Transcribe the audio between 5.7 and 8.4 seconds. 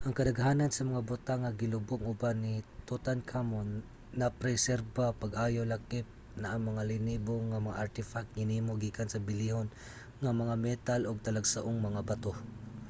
lakip na ang mga linibo nga mga artefact